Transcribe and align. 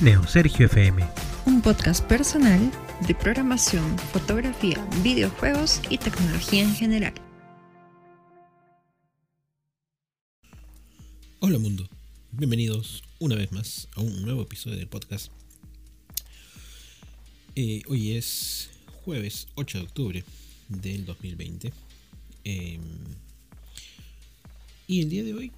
Neo 0.00 0.24
Sergio 0.28 0.66
FM. 0.66 1.04
Un 1.44 1.60
podcast 1.60 2.04
personal 2.04 2.70
de 3.08 3.16
programación, 3.16 3.98
fotografía, 3.98 4.76
videojuegos 5.02 5.80
y 5.90 5.98
tecnología 5.98 6.62
en 6.62 6.72
general. 6.72 7.14
Hola 11.40 11.58
mundo, 11.58 11.88
bienvenidos 12.30 13.02
una 13.18 13.34
vez 13.34 13.50
más 13.50 13.88
a 13.96 14.00
un 14.00 14.22
nuevo 14.22 14.42
episodio 14.42 14.76
del 14.76 14.86
podcast. 14.86 15.32
Eh, 17.56 17.82
hoy 17.88 18.12
es 18.12 18.70
jueves 19.02 19.48
8 19.56 19.78
de 19.78 19.84
octubre 19.84 20.24
del 20.68 21.06
2020. 21.06 21.72
Em, 22.44 22.80
y 24.86 25.02
el 25.02 25.10
día 25.10 25.24
de 25.24 25.34
hoy 25.34 25.52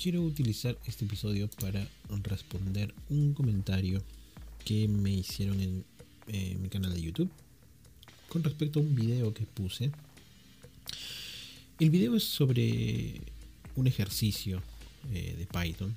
quiero 0.00 0.22
utilizar 0.22 0.78
este 0.86 1.04
episodio 1.04 1.50
para 1.60 1.86
responder 2.22 2.94
un 3.10 3.34
comentario 3.34 4.02
que 4.64 4.88
me 4.88 5.12
hicieron 5.12 5.60
en, 5.60 5.84
mi 6.62 6.68
canal 6.68 6.94
de 6.94 7.02
YouTube 7.02 7.30
con 8.28 8.42
respecto 8.42 8.78
a 8.78 8.82
un 8.82 8.94
video 8.94 9.34
que 9.34 9.44
puse. 9.44 9.90
El 11.78 11.90
video 11.90 12.16
es 12.16 12.24
sobre 12.24 13.20
un 13.74 13.86
ejercicio 13.88 14.62
eh, 15.12 15.34
de 15.36 15.46
Python, 15.46 15.94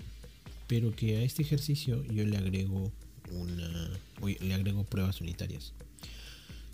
pero 0.68 0.94
que 0.94 1.18
a 1.18 1.24
este 1.24 1.44
ejercicio 1.44 2.04
yo 2.08 2.26
le 2.26 2.38
agrego 2.38 2.92
una, 3.32 3.90
le 4.22 4.54
agrego 4.54 4.84
pruebas 4.84 5.22
unitarias 5.22 5.72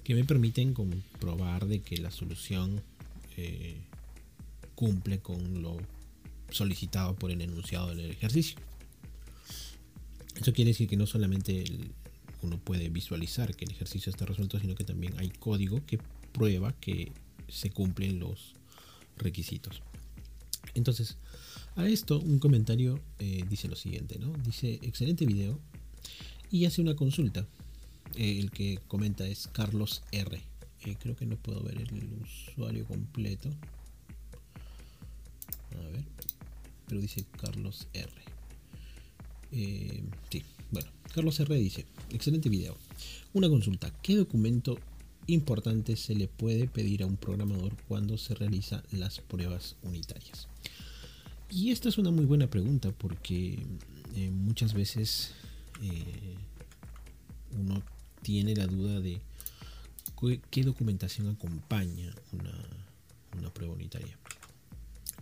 que 0.03 0.15
me 0.15 0.23
permiten 0.23 0.73
comprobar 0.73 1.67
de 1.67 1.81
que 1.81 1.97
la 1.97 2.09
solución 2.09 2.81
eh, 3.37 3.75
cumple 4.73 5.19
con 5.19 5.61
lo 5.61 5.77
solicitado 6.51 7.15
por 7.15 7.31
el 7.31 7.41
enunciado 7.41 7.87
del 7.87 8.11
ejercicio. 8.11 8.59
Eso 10.35 10.53
quiere 10.53 10.69
decir 10.69 10.87
que 10.87 10.95
no 10.95 11.05
solamente 11.05 11.63
uno 12.41 12.57
puede 12.57 12.89
visualizar 12.89 13.55
que 13.55 13.65
el 13.65 13.71
ejercicio 13.71 14.09
está 14.09 14.25
resuelto, 14.25 14.59
sino 14.59 14.75
que 14.75 14.83
también 14.83 15.13
hay 15.17 15.29
código 15.29 15.85
que 15.85 15.99
prueba 16.31 16.73
que 16.79 17.11
se 17.49 17.69
cumplen 17.71 18.19
los 18.19 18.53
requisitos. 19.17 19.81
Entonces, 20.75 21.17
a 21.75 21.87
esto 21.87 22.19
un 22.19 22.39
comentario 22.39 23.01
eh, 23.19 23.43
dice 23.49 23.67
lo 23.67 23.75
siguiente, 23.75 24.17
¿no? 24.19 24.31
Dice, 24.45 24.79
excelente 24.81 25.25
video 25.25 25.59
y 26.49 26.65
hace 26.65 26.81
una 26.81 26.95
consulta. 26.95 27.45
Eh, 28.15 28.39
el 28.39 28.51
que 28.51 28.79
comenta 28.87 29.27
es 29.27 29.47
Carlos 29.47 30.03
R. 30.11 30.41
Eh, 30.85 30.95
creo 30.99 31.15
que 31.15 31.25
no 31.25 31.35
puedo 31.35 31.61
ver 31.61 31.77
el 31.79 31.89
usuario 32.21 32.85
completo. 32.85 33.49
A 35.71 35.89
ver 35.89 36.05
pero 36.89 36.99
dice 36.99 37.23
Carlos 37.39 37.87
R. 37.93 38.11
Eh, 39.51 40.03
sí, 40.31 40.43
bueno, 40.71 40.89
Carlos 41.13 41.39
R 41.39 41.55
dice, 41.55 41.85
excelente 42.09 42.49
video. 42.49 42.75
Una 43.33 43.47
consulta, 43.47 43.91
¿qué 44.01 44.15
documento 44.15 44.79
importante 45.27 45.95
se 45.95 46.15
le 46.15 46.27
puede 46.27 46.67
pedir 46.67 47.03
a 47.03 47.05
un 47.05 47.15
programador 47.15 47.77
cuando 47.87 48.17
se 48.17 48.33
realiza 48.33 48.83
las 48.91 49.21
pruebas 49.21 49.75
unitarias? 49.83 50.47
Y 51.51 51.71
esta 51.71 51.89
es 51.89 51.99
una 51.99 52.11
muy 52.11 52.25
buena 52.25 52.49
pregunta 52.49 52.91
porque 52.91 53.63
eh, 54.15 54.31
muchas 54.31 54.73
veces 54.73 55.31
eh, 55.83 56.35
uno 57.57 57.83
tiene 58.23 58.55
la 58.55 58.65
duda 58.65 58.99
de 58.99 59.21
qué 60.49 60.63
documentación 60.63 61.29
acompaña 61.29 62.13
una 63.37 63.53
prueba 63.53 63.73
unitaria. 63.73 64.17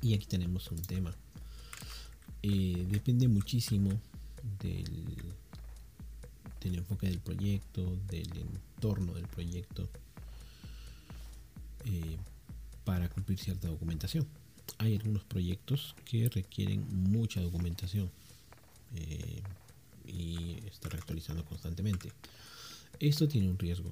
Y 0.01 0.13
aquí 0.13 0.25
tenemos 0.25 0.71
un 0.71 0.81
tema. 0.81 1.15
Eh, 2.49 2.85
depende 2.89 3.27
muchísimo 3.27 3.89
del, 4.61 5.35
enfoque 6.63 7.07
del 7.07 7.19
proyecto, 7.19 7.97
del 8.07 8.29
entorno 8.37 9.13
del 9.15 9.27
proyecto, 9.27 9.89
eh, 11.83 12.15
para 12.85 13.09
cumplir 13.09 13.37
cierta 13.37 13.67
documentación. 13.67 14.25
Hay 14.77 14.95
algunos 14.95 15.25
proyectos 15.25 15.93
que 16.05 16.29
requieren 16.29 16.85
mucha 16.89 17.41
documentación 17.41 18.09
eh, 18.95 19.41
y 20.05 20.65
estar 20.67 20.95
actualizando 20.95 21.43
constantemente. 21.43 22.13
Esto 23.01 23.27
tiene 23.27 23.49
un 23.49 23.59
riesgo. 23.59 23.91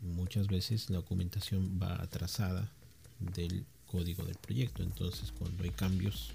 Muchas 0.00 0.48
veces 0.48 0.90
la 0.90 0.96
documentación 0.96 1.78
va 1.80 2.02
atrasada 2.02 2.72
del 3.20 3.64
código 3.86 4.24
del 4.24 4.36
proyecto. 4.36 4.82
Entonces 4.82 5.30
cuando 5.30 5.62
hay 5.62 5.70
cambios 5.70 6.32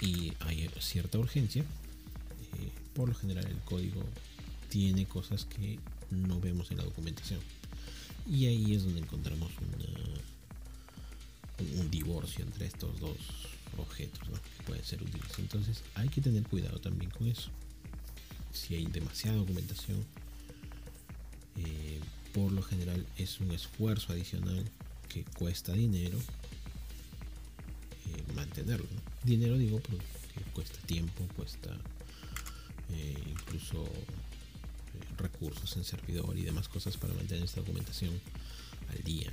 y 0.00 0.32
hay 0.40 0.68
cierta 0.80 1.18
urgencia, 1.18 1.62
eh, 1.62 1.66
por 2.94 3.08
lo 3.08 3.14
general 3.14 3.46
el 3.46 3.58
código 3.58 4.02
tiene 4.68 5.06
cosas 5.06 5.44
que 5.44 5.78
no 6.10 6.40
vemos 6.40 6.70
en 6.70 6.78
la 6.78 6.84
documentación. 6.84 7.40
Y 8.28 8.46
ahí 8.46 8.74
es 8.74 8.84
donde 8.84 9.00
encontramos 9.00 9.50
un 11.78 11.90
divorcio 11.90 12.44
entre 12.44 12.66
estos 12.66 12.98
dos 13.00 13.16
objetos 13.78 14.20
que 14.28 14.62
pueden 14.64 14.84
ser 14.84 15.02
útiles. 15.02 15.38
Entonces 15.38 15.82
hay 15.94 16.08
que 16.08 16.20
tener 16.20 16.42
cuidado 16.44 16.78
también 16.78 17.10
con 17.10 17.26
eso. 17.26 17.50
Si 18.52 18.74
hay 18.74 18.86
demasiada 18.86 19.36
documentación, 19.36 20.04
eh, 21.56 22.00
por 22.32 22.52
lo 22.52 22.62
general 22.62 23.04
es 23.16 23.40
un 23.40 23.50
esfuerzo 23.52 24.12
adicional 24.12 24.64
que 25.08 25.24
cuesta 25.24 25.72
dinero 25.72 26.18
eh, 28.06 28.32
mantenerlo. 28.34 28.86
Dinero 29.24 29.58
digo 29.58 29.80
porque 29.80 30.04
cuesta 30.54 30.78
tiempo, 30.86 31.26
cuesta 31.36 31.70
eh, 32.90 33.22
incluso 33.30 33.84
eh, 33.84 35.14
recursos 35.18 35.76
en 35.76 35.84
servidor 35.84 36.36
y 36.36 36.42
demás 36.42 36.68
cosas 36.68 36.96
para 36.96 37.14
mantener 37.14 37.44
esta 37.44 37.60
documentación 37.60 38.10
al 38.90 39.02
día. 39.04 39.30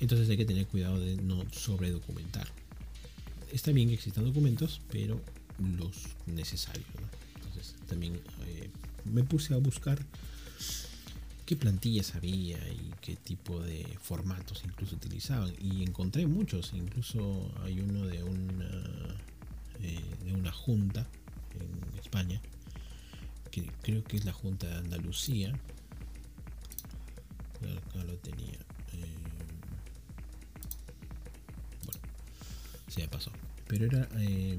Entonces 0.00 0.28
hay 0.28 0.36
que 0.36 0.44
tener 0.44 0.66
cuidado 0.66 0.98
de 0.98 1.16
no 1.16 1.44
sobredocumentar. 1.52 2.48
Está 3.52 3.70
bien 3.70 3.88
que 3.88 3.94
existan 3.94 4.24
documentos, 4.24 4.80
pero 4.90 5.20
los 5.58 6.08
necesarios. 6.26 6.86
Entonces 7.36 7.76
también 7.86 8.20
me 9.04 9.22
puse 9.22 9.54
a 9.54 9.58
buscar 9.58 10.04
qué 11.52 11.56
plantillas 11.56 12.14
había 12.14 12.56
y 12.70 12.94
qué 13.02 13.14
tipo 13.14 13.60
de 13.60 13.86
formatos 14.00 14.62
incluso 14.64 14.96
utilizaban. 14.96 15.52
Y 15.60 15.82
encontré 15.82 16.26
muchos, 16.26 16.72
incluso 16.72 17.52
hay 17.62 17.78
uno 17.78 18.06
de 18.06 18.22
una, 18.22 18.70
eh, 19.82 20.00
de 20.24 20.32
una 20.32 20.50
junta 20.50 21.06
en 21.60 21.98
España, 21.98 22.40
que 23.50 23.70
creo 23.82 24.02
que 24.02 24.16
es 24.16 24.24
la 24.24 24.32
Junta 24.32 24.66
de 24.66 24.76
Andalucía. 24.76 25.52
Lo 28.06 28.16
tenía. 28.16 28.58
Eh, 28.94 29.14
bueno, 31.84 32.00
se 32.88 33.06
pasó. 33.08 33.30
Pero 33.68 33.84
era 33.84 34.08
eh, 34.16 34.56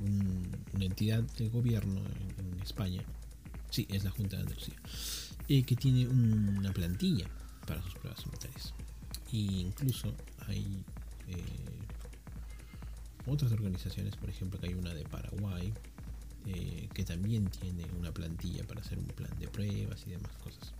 una 0.00 0.84
entidad 0.86 1.22
de 1.36 1.50
gobierno 1.50 2.00
en, 2.00 2.54
en 2.54 2.60
España. 2.62 3.04
Sí, 3.68 3.86
es 3.90 4.04
la 4.04 4.10
Junta 4.10 4.36
de 4.36 4.44
Andalucía 4.44 4.76
eh, 5.50 5.64
que 5.64 5.74
tiene 5.74 6.06
una 6.06 6.72
plantilla 6.72 7.26
para 7.66 7.82
sus 7.82 7.94
pruebas 7.94 8.24
unitarias. 8.24 8.72
E 9.32 9.36
incluso 9.36 10.14
hay 10.46 10.84
eh, 11.26 11.42
otras 13.26 13.50
organizaciones, 13.50 14.14
por 14.14 14.30
ejemplo, 14.30 14.60
que 14.60 14.68
hay 14.68 14.74
una 14.74 14.94
de 14.94 15.02
Paraguay, 15.02 15.74
eh, 16.46 16.88
que 16.94 17.02
también 17.02 17.46
tiene 17.46 17.84
una 17.98 18.12
plantilla 18.12 18.64
para 18.64 18.80
hacer 18.80 19.00
un 19.00 19.06
plan 19.06 19.36
de 19.40 19.48
pruebas 19.48 20.04
y 20.06 20.10
demás 20.10 20.30
cosas. 20.36 20.72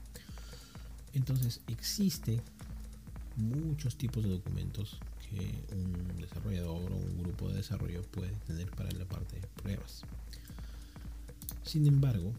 Entonces 1.15 1.63
existe 1.67 2.41
muchos 3.35 3.97
tipos 3.97 4.23
de 4.23 4.31
documentos 4.31 5.01
que 5.29 5.53
un 5.75 6.17
desarrollador 6.21 6.93
o 6.93 6.97
un 6.97 7.23
grupo 7.25 7.49
de 7.49 7.57
desarrollo 7.57 8.03
puede 8.03 8.31
tener 8.47 8.71
para 8.71 8.93
la 8.93 9.05
parte 9.05 9.41
de 9.41 9.49
pruebas. 9.49 10.03
Sin 11.65 11.89
embargo, 11.89 12.33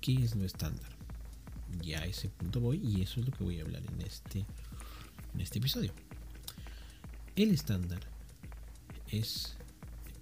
¿qué 0.00 0.14
es 0.14 0.36
lo 0.36 0.44
estándar? 0.44 0.99
Ya 1.82 2.00
a 2.00 2.06
ese 2.06 2.28
punto 2.28 2.60
voy 2.60 2.78
y 2.78 3.02
eso 3.02 3.20
es 3.20 3.26
lo 3.26 3.32
que 3.32 3.44
voy 3.44 3.58
a 3.58 3.62
hablar 3.62 3.82
en 3.86 4.00
este, 4.06 4.44
en 5.34 5.40
este 5.40 5.58
episodio. 5.58 5.92
El 7.36 7.52
estándar 7.52 8.00
es 9.08 9.54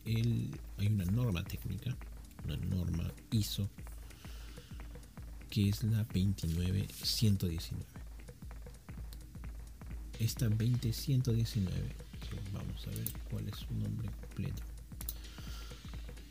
el, 0.04 0.50
hay 0.78 0.86
una 0.86 1.04
norma 1.04 1.42
técnica, 1.44 1.96
una 2.44 2.56
norma 2.56 3.10
ISO, 3.30 3.68
que 5.50 5.68
es 5.68 5.82
la 5.84 6.04
29119. 6.04 7.84
Esta 10.20 10.48
20119, 10.48 11.72
vamos 12.52 12.86
a 12.86 12.90
ver 12.90 13.12
cuál 13.30 13.48
es 13.48 13.56
su 13.56 13.72
nombre 13.74 14.08
completo. 14.20 14.62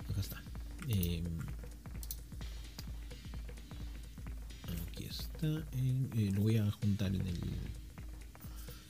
Acá 0.09 0.21
está. 0.21 0.41
Eh, 5.42 6.31
lo 6.34 6.42
voy 6.42 6.57
a 6.57 6.72
juntar 6.72 7.13
en, 7.13 7.24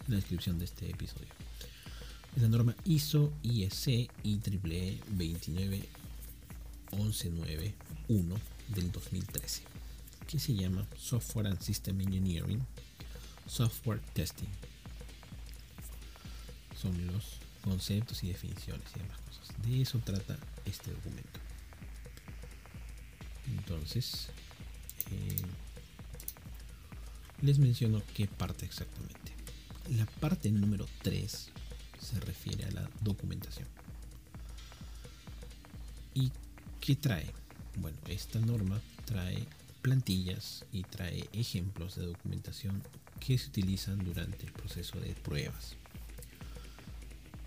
la 0.08 0.16
descripción 0.16 0.58
de 0.58 0.66
este 0.66 0.90
episodio. 0.90 1.28
Es 2.36 2.42
la 2.42 2.48
norma 2.48 2.76
ISO 2.86 3.34
IEC 3.44 4.10
IEEE 4.24 5.02
29 5.10 5.84
1191 6.92 8.36
del 8.70 8.92
2013, 8.92 9.64
que 10.28 10.40
se 10.40 10.56
llama 10.56 10.86
Software 10.98 11.48
and 11.48 11.60
System 11.62 12.00
Engineering, 12.00 12.62
Software 13.46 14.00
Testing. 14.14 14.48
Son 16.82 17.08
los 17.08 17.40
conceptos 17.62 18.24
y 18.24 18.30
definiciones 18.30 18.88
y 18.96 19.00
demás 19.00 19.20
cosas. 19.28 19.62
De 19.64 19.82
eso 19.82 20.00
trata 20.00 20.38
este 20.64 20.92
documento. 20.92 21.40
Entonces, 23.48 24.28
eh, 25.12 25.42
les 27.42 27.60
menciono 27.60 28.02
qué 28.16 28.28
parte 28.28 28.66
exactamente. 28.66 29.34
La 29.96 30.06
parte 30.06 30.52
número 30.52 30.86
3 31.04 31.50
se 32.00 32.20
refiere 32.22 32.66
a 32.66 32.72
la 32.72 32.90
documentación. 33.02 33.68
¿Y 36.14 36.32
qué 36.80 36.96
trae? 36.96 37.32
Bueno, 37.76 37.98
esta 38.08 38.40
norma 38.40 38.82
trae 39.06 39.46
plantillas 39.82 40.66
y 40.72 40.84
trae 40.84 41.30
ejemplos 41.32 41.96
de 41.96 42.08
documentación 42.08 42.82
que 43.20 43.38
se 43.38 43.48
utilizan 43.48 44.04
durante 44.04 44.46
el 44.46 44.52
proceso 44.52 45.00
de 45.00 45.14
pruebas. 45.14 45.76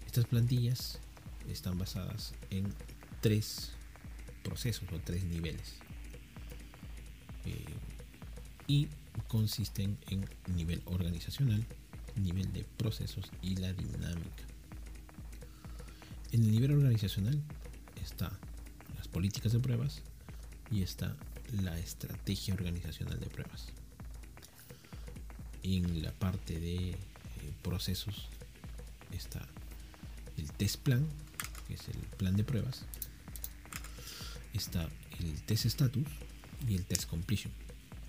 Estas 0.07 0.27
plantillas 0.27 0.99
están 1.49 1.79
basadas 1.79 2.33
en 2.51 2.73
tres 3.21 3.73
procesos 4.43 4.91
o 4.93 4.99
tres 5.01 5.25
niveles. 5.25 5.75
Eh, 7.45 7.65
y 8.67 8.89
consisten 9.29 9.99
en 10.09 10.29
nivel 10.55 10.83
organizacional, 10.87 11.65
nivel 12.17 12.53
de 12.53 12.65
procesos 12.77 13.31
y 13.43 13.57
la 13.57 13.73
dinámica. 13.73 14.45
En 16.33 16.43
el 16.43 16.51
nivel 16.51 16.73
organizacional 16.73 17.41
está 18.03 18.31
las 18.97 19.09
políticas 19.09 19.53
de 19.53 19.61
pruebas 19.61 20.03
y 20.71 20.83
está 20.83 21.17
la 21.63 21.79
estrategia 21.79 22.55
organizacional 22.55 23.19
de 23.19 23.27
pruebas. 23.27 23.67
En 25.63 26.03
la 26.03 26.13
parte 26.13 26.59
de 26.61 26.91
eh, 26.91 26.97
procesos 27.63 28.29
está 29.11 29.47
el 30.37 30.51
test 30.53 30.77
plan, 30.81 31.07
que 31.67 31.75
es 31.75 31.89
el 31.89 31.99
plan 32.17 32.37
de 32.37 32.45
pruebas. 32.45 32.85
Está 34.55 34.89
el 35.19 35.43
test 35.43 35.67
status 35.67 36.07
y 36.69 36.77
el 36.77 36.85
test 36.85 37.09
completion, 37.09 37.53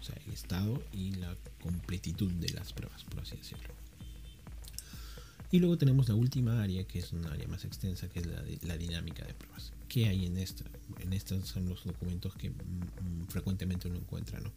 o 0.01 0.03
sea, 0.03 0.15
el 0.25 0.33
estado 0.33 0.83
y 0.92 1.12
la 1.13 1.36
completitud 1.62 2.31
de 2.31 2.50
las 2.50 2.74
pruebas, 2.74 3.03
por 3.06 3.21
así 3.21 3.38
decirlo. 3.38 3.69
Y 5.51 5.59
luego 5.59 5.77
tenemos 5.77 6.09
la 6.09 6.15
última 6.15 6.63
área, 6.63 6.83
que 6.86 7.00
es 7.00 7.13
una 7.13 7.31
área 7.31 7.48
más 7.48 7.65
extensa, 7.65 8.09
que 8.09 8.19
es 8.19 8.25
la, 8.25 8.42
la 8.63 8.77
dinámica 8.77 9.25
de 9.25 9.33
pruebas. 9.33 9.74
¿Qué 9.89 10.07
hay 10.07 10.25
en 10.25 10.38
esta? 10.38 10.63
En 11.00 11.12
estos 11.13 11.48
son 11.48 11.68
los 11.68 11.83
documentos 11.83 12.33
que 12.36 12.50
mm, 12.50 13.27
frecuentemente 13.27 13.89
uno 13.89 13.98
encuentra, 13.98 14.39
¿no? 14.39 14.51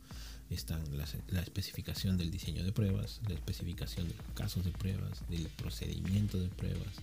Están 0.51 0.83
la 0.97 1.41
especificación 1.41 2.17
del 2.17 2.31
diseño 2.31 2.63
de 2.63 2.71
pruebas, 2.71 3.21
la 3.27 3.35
especificación 3.35 4.09
de 4.09 4.15
los 4.15 4.27
casos 4.35 4.65
de 4.65 4.71
pruebas, 4.71 5.23
del 5.29 5.49
procedimiento 5.49 6.39
de 6.39 6.49
pruebas, 6.49 7.01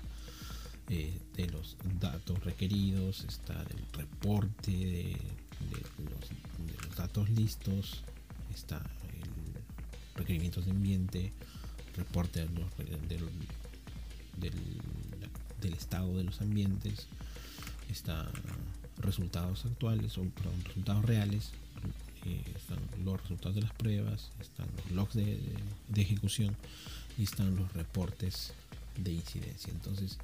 eh, 0.94 1.18
de 1.38 1.48
los 1.48 1.78
datos 2.02 2.44
requeridos, 2.44 3.24
está 3.24 3.54
el 3.54 3.98
reporte 3.98 4.72
de, 4.72 5.18
los, 6.04 6.96
datos 6.98 7.30
listos, 7.30 8.04
está 8.54 8.78
el 8.78 9.22
requerimientos 10.16 10.66
de 10.66 10.72
ambiente, 10.72 11.32
reporte 11.96 12.48
del, 15.60 15.74
estado 15.74 16.16
de 16.18 16.24
los 16.24 16.42
ambientes, 16.42 17.08
está 17.90 18.32
resultados 18.98 19.66
actuales 19.66 20.18
o 20.18 20.26
resultados 20.64 21.06
reales, 21.06 21.52
eh, 22.26 22.42
están 22.56 22.80
los 23.04 23.20
resultados 23.22 23.56
de 23.56 23.62
las 23.62 23.74
pruebas, 23.74 24.30
están 24.40 24.68
los 24.78 24.92
logs 24.92 25.16
de, 25.16 25.40
de, 25.88 26.02
ejecución 26.02 26.56
y 27.18 27.24
están 27.24 27.56
los 27.56 27.74
reportes 27.74 28.54
de 28.98 29.12
incidencia. 29.14 29.74
Entonces, 29.74 30.18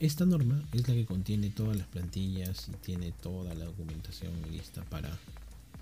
esta 0.00 0.24
norma 0.24 0.62
es 0.72 0.88
la 0.88 0.94
que 0.94 1.04
contiene 1.04 1.50
todas 1.50 1.76
las 1.76 1.86
plantillas 1.88 2.68
y 2.68 2.72
tiene 2.84 3.12
toda 3.12 3.54
la 3.54 3.66
documentación 3.66 4.32
lista 4.50 4.82
para, 4.84 5.10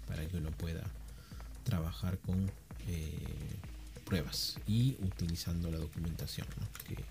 para 0.08 0.26
que 0.26 0.38
uno 0.38 0.50
pueda 0.52 0.82
trabajar 1.66 2.18
con 2.20 2.50
eh, 2.88 3.12
pruebas 4.04 4.56
y 4.68 4.96
utilizando 5.00 5.68
la 5.70 5.78
documentación, 5.78 6.46
que, 6.84 7.04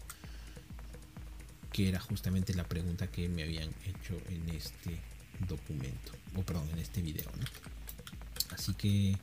era 1.90 2.00
justamente 2.00 2.54
la 2.54 2.64
pregunta 2.64 3.08
que 3.08 3.28
me 3.28 3.44
habían 3.44 3.70
hecho 3.86 4.18
en 4.30 4.48
este 4.50 4.98
documento, 5.50 6.14
o 6.36 6.42
perdón, 6.42 6.70
en 6.70 6.80
este 6.80 7.02
video. 7.02 7.30
Así 8.52 8.74
que 8.76 9.18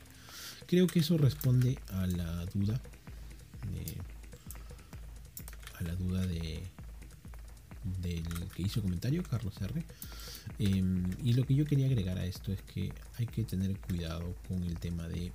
creo 0.67 0.87
que 0.87 1.01
eso 1.01 1.17
responde 1.17 1.79
a 1.95 2.07
la 2.07 2.45
duda, 2.53 2.79
a 5.79 5.83
la 5.83 5.97
duda 5.97 6.27
de 6.27 6.63
del 8.03 8.23
que 8.55 8.63
hizo 8.63 8.83
comentario, 8.83 9.23
Carlos 9.23 9.55
R. 9.61 9.83
Em, 10.59 11.11
y 11.25 11.33
lo 11.33 11.45
que 11.45 11.55
yo 11.55 11.65
quería 11.65 11.87
agregar 11.87 12.19
a 12.19 12.27
esto 12.27 12.53
es 12.53 12.63
que 12.63 12.93
hay 13.19 13.27
que 13.27 13.45
tener 13.45 13.77
cuidado 13.79 14.35
con 14.49 14.63
el 14.65 14.79
tema 14.79 15.09
de, 15.09 15.33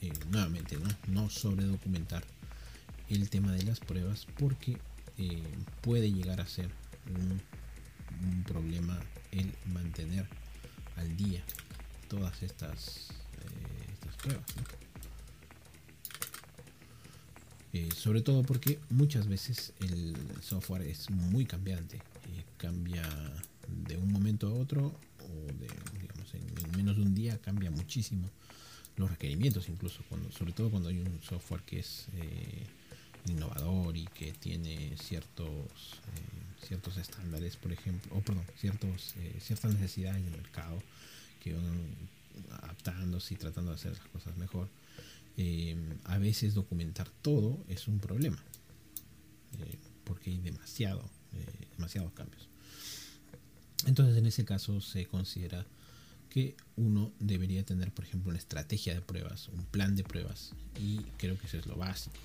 eh, 0.00 0.12
nuevamente, 0.30 0.76
¿no? 0.76 0.88
no 1.08 1.30
sobre 1.30 1.64
documentar 1.64 2.24
el 3.08 3.28
tema 3.30 3.52
de 3.52 3.62
las 3.62 3.80
pruebas 3.80 4.26
porque 4.38 4.78
eh, 5.18 5.42
puede 5.82 6.12
llegar 6.12 6.40
a 6.40 6.46
ser 6.46 6.68
un, 7.14 7.40
problema 8.44 8.98
el 9.30 9.52
mantener 9.72 10.26
al 10.96 11.16
día 11.16 11.44
todas 12.08 12.42
estas, 12.42 13.08
eh, 13.42 14.10
pruebas. 14.22 14.44
Sobre 17.94 18.22
todo 18.22 18.42
porque 18.42 18.78
muchas 18.88 19.28
veces 19.28 19.74
el 19.80 20.16
software 20.40 20.82
es 20.82 21.10
muy 21.10 21.44
cambiante. 21.44 22.00
cambia 22.56 23.02
de 23.68 23.96
un 23.96 24.12
momento 24.12 24.48
a 24.48 24.52
otro 24.52 24.98
o 25.18 25.46
de, 25.52 25.68
digamos, 26.00 26.34
en, 26.34 26.76
menos 26.76 26.96
de 26.96 27.02
un 27.02 27.14
día 27.14 27.38
cambia 27.38 27.70
muchísimo 27.70 28.30
los 28.96 29.10
requerimientos 29.10 29.68
incluso 29.68 30.02
cuando 30.08 30.30
sobre 30.32 30.52
todo 30.52 30.70
cuando 30.70 30.88
hay 30.88 30.98
un 30.98 31.20
software 31.22 31.62
que 31.62 31.80
es 31.80 32.06
eh, 32.14 32.66
innovador 33.26 33.96
y 33.96 34.06
que 34.06 34.32
tiene 34.32 34.96
ciertos 34.96 35.46
eh, 35.46 36.66
ciertos 36.66 36.96
estándares 36.96 37.56
por 37.56 37.72
ejemplo 37.72 38.16
o 38.16 38.20
perdón 38.20 38.44
ciertos 38.58 39.14
ciertas 39.40 39.74
necesidades 39.74 40.24
del 40.24 40.32
mercado 40.32 40.82
que 41.42 41.52
van 41.52 42.08
adaptándose 42.62 43.34
y 43.34 43.36
tratando 43.36 43.70
de 43.72 43.76
hacer 43.76 43.92
las 43.92 44.06
cosas 44.08 44.36
mejor 44.36 44.68
a 46.04 46.18
veces 46.18 46.54
documentar 46.54 47.08
todo 47.22 47.58
es 47.68 47.88
un 47.88 47.98
problema, 47.98 48.42
eh, 49.58 49.78
porque 50.04 50.30
hay 50.30 50.38
demasiado, 50.38 51.04
eh, 51.34 51.66
demasiados 51.76 52.12
cambios. 52.12 52.48
Entonces 53.86 54.16
en 54.16 54.26
ese 54.26 54.44
caso 54.44 54.80
se 54.80 55.06
considera 55.06 55.64
que 56.28 56.54
uno 56.76 57.12
debería 57.18 57.64
tener, 57.64 57.92
por 57.92 58.04
ejemplo, 58.04 58.30
una 58.30 58.38
estrategia 58.38 58.92
de 58.92 59.00
pruebas, 59.00 59.48
un 59.48 59.64
plan 59.64 59.96
de 59.96 60.04
pruebas, 60.04 60.52
y 60.78 60.98
creo 61.16 61.38
que 61.38 61.46
eso 61.46 61.56
es 61.56 61.66
lo 61.66 61.76
básico. 61.76 62.16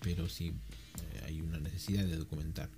Pero 0.00 0.28
si 0.28 0.48
eh, 0.48 0.54
hay 1.26 1.40
una 1.40 1.58
necesidad 1.60 2.04
de 2.04 2.16
documentar 2.16 2.68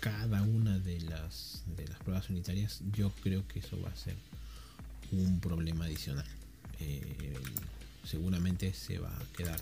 cada 0.00 0.42
una 0.42 0.78
de 0.78 1.00
las, 1.00 1.62
de 1.76 1.88
las 1.88 1.98
pruebas 2.00 2.28
unitarias, 2.28 2.82
yo 2.92 3.10
creo 3.22 3.48
que 3.48 3.60
eso 3.60 3.80
va 3.80 3.88
a 3.88 3.96
ser 3.96 4.16
un 5.12 5.40
problema 5.40 5.86
adicional 5.86 6.26
seguramente 8.06 8.72
se 8.72 8.98
va 8.98 9.10
a 9.10 9.36
quedar 9.36 9.60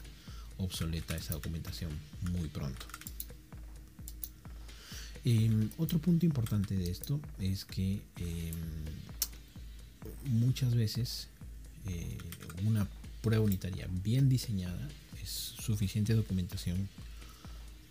obsoleta 0.59 1.17
esa 1.17 1.35
documentación 1.35 1.91
muy 2.33 2.49
pronto. 2.49 2.87
Em, 5.25 5.71
otro 5.79 5.99
punto 5.99 6.27
importante 6.27 6.77
de 6.77 6.91
esto 6.91 7.19
es 7.39 7.65
que 7.65 8.01
em, 8.19 8.55
muchas 10.33 10.75
veces 10.75 11.29
eh, 11.87 12.19
una 12.67 12.87
prueba 13.23 13.45
unitaria 13.45 13.89
bien 14.03 14.29
diseñada 14.29 14.89
es 15.23 15.31
suficiente 15.31 16.15
documentación 16.15 16.89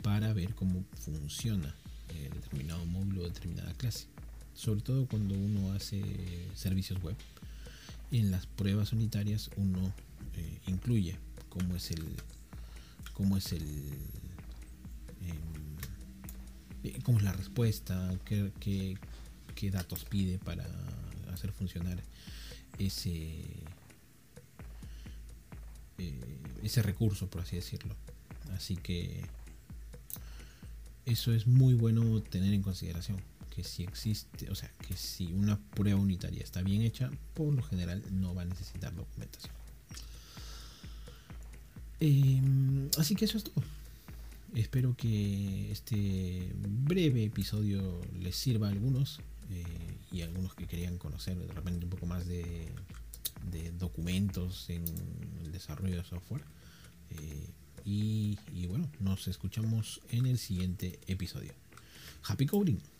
para 0.03 0.33
ver 0.33 0.53
cómo 0.53 0.83
funciona 1.03 1.73
determinado 2.33 2.85
módulo 2.85 3.21
o 3.21 3.23
determinada 3.25 3.73
clase. 3.73 4.05
Sobre 4.55 4.81
todo 4.81 5.07
cuando 5.07 5.33
uno 5.33 5.73
hace 5.73 6.01
servicios 6.55 7.01
web. 7.01 7.15
En 8.11 8.29
las 8.29 8.45
pruebas 8.45 8.93
unitarias 8.93 9.49
uno 9.57 9.91
eh, 10.35 10.59
incluye, 10.67 11.17
cómo 11.49 11.75
es 11.75 11.89
el, 11.91 12.03
cómo 13.13 13.37
es 13.37 13.51
el, 13.53 13.61
em, 13.61 15.52
cómo 17.03 17.17
es 17.17 17.23
la 17.23 17.33
respuesta, 17.33 18.13
qué, 18.25 18.51
qué, 18.59 19.71
datos 19.71 20.03
pide 20.05 20.39
para 20.39 20.65
hacer 21.33 21.51
funcionar 21.51 21.97
ese, 22.77 23.41
eh, 25.97 26.37
ese 26.61 26.81
recurso, 26.81 27.27
por 27.27 27.41
así 27.41 27.55
decirlo. 27.55 27.95
Así 28.53 28.75
que 28.75 29.25
eso 31.05 31.33
es 31.33 31.47
muy 31.47 31.73
bueno 31.73 32.21
tener 32.21 32.53
en 32.53 32.61
consideración, 32.61 33.17
que 33.53 33.63
si 33.63 33.83
existe, 33.83 34.49
o 34.49 34.55
sea, 34.55 34.71
que 34.87 34.95
si 34.95 35.31
una 35.33 35.59
prueba 35.59 35.99
unitaria 35.99 36.43
está 36.43 36.61
bien 36.61 36.81
hecha, 36.81 37.09
por 37.33 37.53
lo 37.53 37.63
general 37.63 38.03
no 38.11 38.33
va 38.33 38.43
a 38.43 38.45
necesitar 38.45 38.93
documentación. 38.95 39.53
Em, 41.99 42.89
así 42.97 43.15
que 43.15 43.25
eso 43.25 43.37
es 43.37 43.45
todo. 43.45 43.63
Espero 44.55 44.95
que 44.95 45.71
este 45.71 46.53
breve 46.55 47.23
episodio 47.23 47.99
les 48.19 48.35
sirva 48.35 48.67
a 48.67 48.71
algunos 48.71 49.19
eh, 49.49 49.63
y 50.11 50.21
a 50.21 50.25
algunos 50.25 50.53
que 50.53 50.67
querían 50.67 50.99
conocer 50.99 51.35
de 51.37 51.51
repente 51.51 51.85
un 51.85 51.89
poco 51.89 52.05
más 52.05 52.27
de, 52.27 52.71
documentos 53.79 54.69
en 54.69 54.83
el 55.43 55.51
desarrollo 55.51 55.97
de 55.97 56.03
software. 56.03 56.43
Eh, 57.09 57.49
y, 57.83 58.37
y 58.53 58.67
bueno, 58.67 58.89
nos 58.99 59.27
escuchamos 59.27 60.01
en 60.09 60.27
el 60.27 60.37
siguiente 60.37 60.99
episodio. 61.07 61.53
Happy 62.23 62.45
Coding! 62.45 62.92